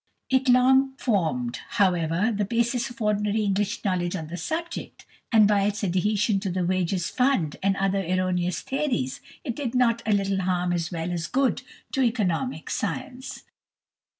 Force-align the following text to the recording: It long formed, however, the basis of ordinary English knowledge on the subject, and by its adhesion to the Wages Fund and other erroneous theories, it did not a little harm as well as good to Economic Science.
It 0.31 0.49
long 0.49 0.95
formed, 0.97 1.57
however, 1.77 2.33
the 2.35 2.43
basis 2.43 2.89
of 2.89 2.99
ordinary 3.03 3.43
English 3.43 3.85
knowledge 3.85 4.15
on 4.15 4.29
the 4.29 4.35
subject, 4.35 5.05
and 5.31 5.47
by 5.47 5.65
its 5.65 5.83
adhesion 5.83 6.39
to 6.39 6.49
the 6.49 6.65
Wages 6.65 7.07
Fund 7.11 7.57
and 7.61 7.77
other 7.77 8.03
erroneous 8.03 8.61
theories, 8.61 9.21
it 9.43 9.55
did 9.55 9.75
not 9.75 10.01
a 10.07 10.11
little 10.11 10.41
harm 10.41 10.73
as 10.73 10.91
well 10.91 11.11
as 11.11 11.27
good 11.27 11.61
to 11.91 12.01
Economic 12.01 12.71
Science. 12.71 13.43